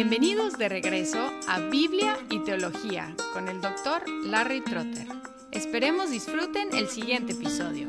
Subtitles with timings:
[0.00, 5.08] Bienvenidos de regreso a Biblia y Teología con el doctor Larry Trotter.
[5.50, 7.88] Esperemos disfruten el siguiente episodio.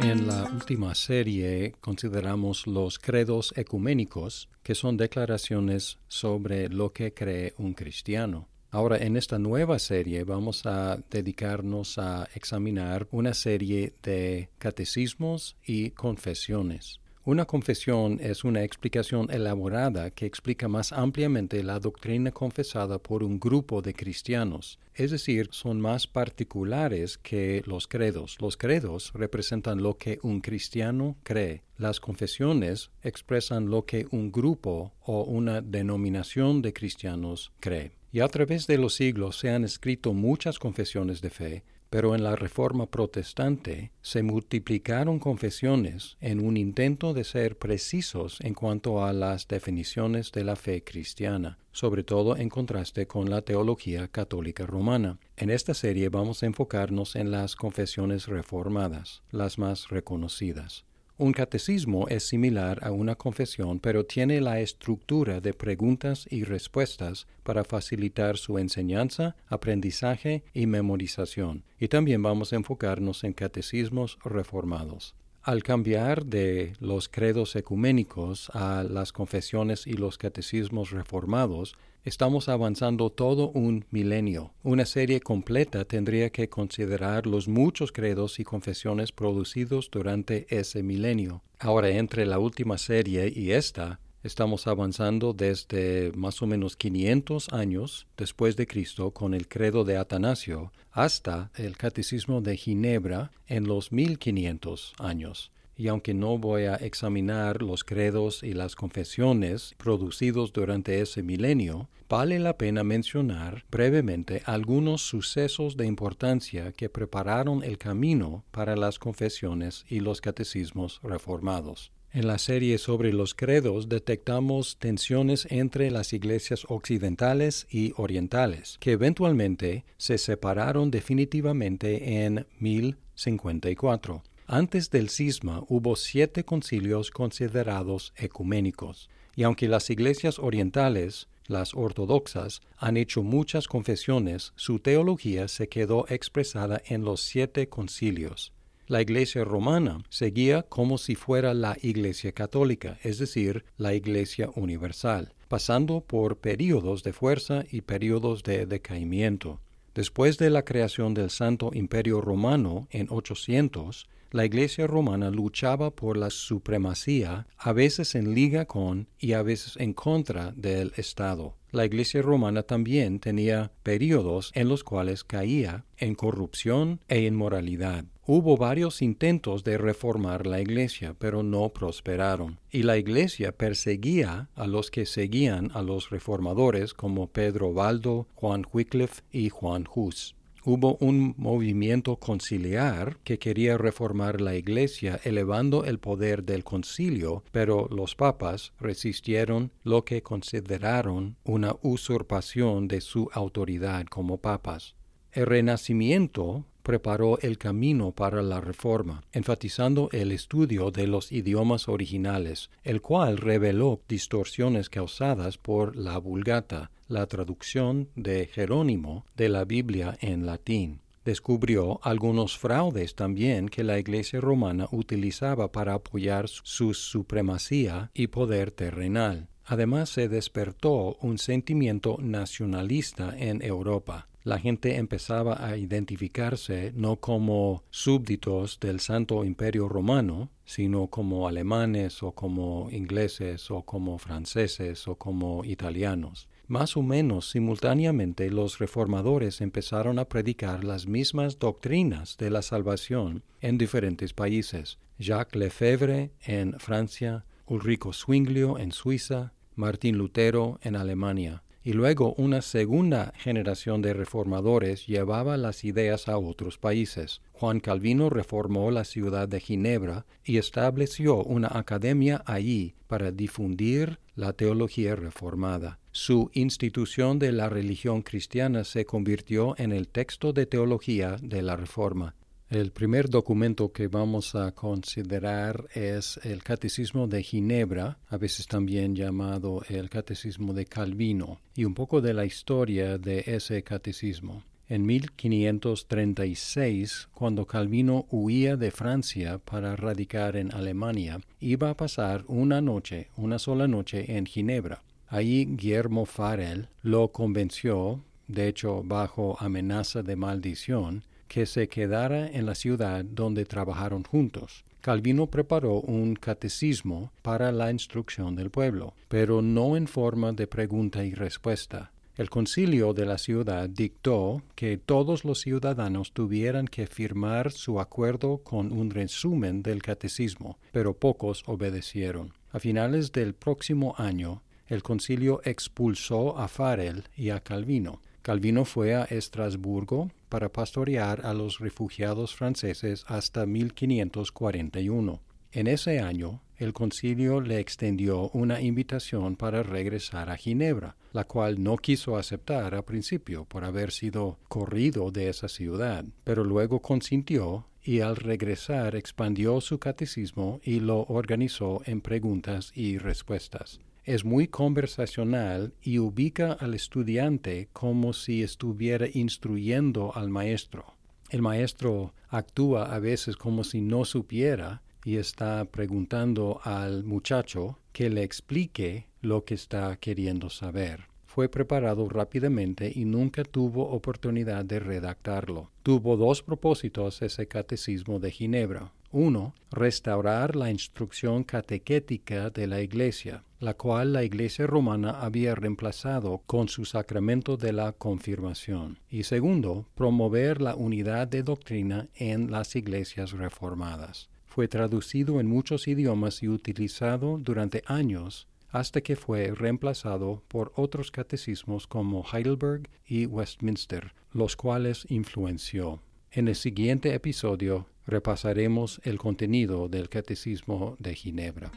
[0.00, 7.52] En la última serie consideramos los credos ecuménicos, que son declaraciones sobre lo que cree
[7.58, 8.48] un cristiano.
[8.74, 15.90] Ahora, en esta nueva serie vamos a dedicarnos a examinar una serie de catecismos y
[15.90, 16.98] confesiones.
[17.26, 23.38] Una confesión es una explicación elaborada que explica más ampliamente la doctrina confesada por un
[23.38, 28.38] grupo de cristianos, es decir, son más particulares que los credos.
[28.40, 31.62] Los credos representan lo que un cristiano cree.
[31.76, 38.01] Las confesiones expresan lo que un grupo o una denominación de cristianos cree.
[38.12, 42.22] Y a través de los siglos se han escrito muchas confesiones de fe, pero en
[42.22, 49.14] la Reforma Protestante se multiplicaron confesiones en un intento de ser precisos en cuanto a
[49.14, 55.18] las definiciones de la fe cristiana, sobre todo en contraste con la teología católica romana.
[55.36, 60.84] En esta serie vamos a enfocarnos en las confesiones reformadas, las más reconocidas.
[61.22, 67.28] Un catecismo es similar a una confesión, pero tiene la estructura de preguntas y respuestas
[67.44, 71.62] para facilitar su enseñanza, aprendizaje y memorización.
[71.78, 75.14] Y también vamos a enfocarnos en catecismos reformados.
[75.42, 83.10] Al cambiar de los credos ecuménicos a las confesiones y los catecismos reformados, Estamos avanzando
[83.10, 84.52] todo un milenio.
[84.64, 91.42] Una serie completa tendría que considerar los muchos credos y confesiones producidos durante ese milenio.
[91.60, 98.06] Ahora, entre la última serie y esta, estamos avanzando desde más o menos 500 años
[98.16, 103.92] después de Cristo con el credo de Atanasio hasta el catecismo de Ginebra en los
[103.92, 111.00] 1500 años y aunque no voy a examinar los credos y las confesiones producidos durante
[111.00, 118.44] ese milenio, vale la pena mencionar brevemente algunos sucesos de importancia que prepararon el camino
[118.50, 121.90] para las confesiones y los catecismos reformados.
[122.14, 128.92] En la serie sobre los credos detectamos tensiones entre las iglesias occidentales y orientales, que
[128.92, 134.22] eventualmente se separaron definitivamente en 1054.
[134.46, 142.60] Antes del cisma hubo siete concilios considerados ecuménicos, y aunque las iglesias orientales, las ortodoxas,
[142.76, 148.52] han hecho muchas confesiones, su teología se quedó expresada en los siete concilios.
[148.88, 155.34] La Iglesia romana seguía como si fuera la Iglesia católica, es decir, la Iglesia universal,
[155.48, 159.60] pasando por períodos de fuerza y períodos de decaimiento.
[159.94, 166.16] Después de la creación del Santo Imperio Romano en 800, la Iglesia romana luchaba por
[166.16, 171.54] la supremacía, a veces en liga con y a veces en contra del Estado.
[171.72, 178.04] La Iglesia romana también tenía periodos en los cuales caía en corrupción e inmoralidad.
[178.26, 182.60] Hubo varios intentos de reformar la Iglesia, pero no prosperaron.
[182.70, 188.66] Y la Iglesia perseguía a los que seguían a los reformadores como Pedro Valdo, Juan
[188.70, 195.98] Wycliffe y Juan Hus hubo un movimiento conciliar que quería reformar la Iglesia elevando el
[195.98, 204.06] poder del concilio, pero los papas resistieron lo que consideraron una usurpación de su autoridad
[204.06, 204.94] como papas.
[205.32, 212.70] El Renacimiento preparó el camino para la reforma, enfatizando el estudio de los idiomas originales,
[212.82, 220.16] el cual reveló distorsiones causadas por la Vulgata, la traducción de Jerónimo de la Biblia
[220.20, 221.00] en latín.
[221.24, 228.72] Descubrió algunos fraudes también que la Iglesia romana utilizaba para apoyar su supremacía y poder
[228.72, 229.48] terrenal.
[229.64, 237.84] Además se despertó un sentimiento nacionalista en Europa la gente empezaba a identificarse no como
[237.90, 245.14] súbditos del Santo Imperio Romano, sino como alemanes o como ingleses o como franceses o
[245.14, 246.48] como italianos.
[246.72, 253.42] Más o menos simultáneamente los reformadores empezaron a predicar las mismas doctrinas de la salvación
[253.60, 254.98] en diferentes países.
[255.18, 262.62] Jacques Lefebvre en Francia, Ulrico Zwinglio en Suiza, Martín Lutero en Alemania y luego una
[262.62, 267.40] segunda generación de reformadores llevaba las ideas a otros países.
[267.52, 274.52] Juan Calvino reformó la ciudad de Ginebra y estableció una academia allí para difundir la
[274.52, 275.98] teología reformada.
[276.12, 281.76] Su institución de la religión cristiana se convirtió en el texto de teología de la
[281.76, 282.34] Reforma.
[282.72, 289.14] El primer documento que vamos a considerar es el Catecismo de Ginebra, a veces también
[289.14, 294.62] llamado el Catecismo de Calvino, y un poco de la historia de ese catecismo.
[294.88, 302.80] En 1536, cuando Calvino huía de Francia para radicar en Alemania, iba a pasar una
[302.80, 305.02] noche, una sola noche en Ginebra.
[305.28, 312.64] Allí Guillermo Farel lo convenció, de hecho bajo amenaza de maldición, que se quedara en
[312.64, 314.86] la ciudad donde trabajaron juntos.
[315.02, 321.26] Calvino preparó un catecismo para la instrucción del pueblo, pero no en forma de pregunta
[321.26, 322.10] y respuesta.
[322.36, 328.62] El concilio de la ciudad dictó que todos los ciudadanos tuvieran que firmar su acuerdo
[328.64, 332.54] con un resumen del catecismo, pero pocos obedecieron.
[332.70, 338.22] A finales del próximo año, el concilio expulsó a Farel y a Calvino.
[338.42, 345.40] Calvino fue a Estrasburgo para pastorear a los refugiados franceses hasta 1541.
[345.70, 351.80] En ese año, el concilio le extendió una invitación para regresar a Ginebra, la cual
[351.82, 357.86] no quiso aceptar a principio por haber sido corrido de esa ciudad, pero luego consintió
[358.02, 364.68] y al regresar expandió su catecismo y lo organizó en preguntas y respuestas es muy
[364.68, 371.14] conversacional y ubica al estudiante como si estuviera instruyendo al maestro.
[371.50, 378.30] El maestro actúa a veces como si no supiera y está preguntando al muchacho que
[378.30, 381.26] le explique lo que está queriendo saber.
[381.46, 385.90] Fue preparado rápidamente y nunca tuvo oportunidad de redactarlo.
[386.02, 389.12] Tuvo dos propósitos ese catecismo de Ginebra.
[389.32, 396.62] Uno, restaurar la instrucción catequética de la Iglesia, la cual la Iglesia romana había reemplazado
[396.66, 399.18] con su sacramento de la confirmación.
[399.30, 404.50] Y segundo, promover la unidad de doctrina en las iglesias reformadas.
[404.66, 411.30] Fue traducido en muchos idiomas y utilizado durante años hasta que fue reemplazado por otros
[411.30, 416.20] catecismos como Heidelberg y Westminster, los cuales influenció.
[416.54, 421.90] En el siguiente episodio repasaremos el contenido del Catecismo de Ginebra.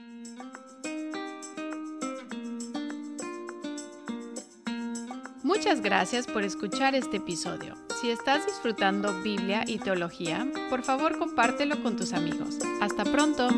[5.44, 7.76] Muchas gracias por escuchar este episodio.
[8.00, 12.58] Si estás disfrutando Biblia y teología, por favor compártelo con tus amigos.
[12.80, 13.50] Hasta pronto.